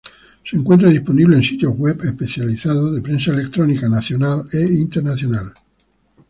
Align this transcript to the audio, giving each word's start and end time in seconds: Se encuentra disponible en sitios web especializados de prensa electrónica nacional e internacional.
Se 0.43 0.57
encuentra 0.57 0.89
disponible 0.89 1.35
en 1.35 1.43
sitios 1.43 1.75
web 1.77 2.01
especializados 2.03 2.95
de 2.95 3.03
prensa 3.03 3.33
electrónica 3.33 3.87
nacional 3.87 4.47
e 4.51 4.57
internacional. 4.61 5.53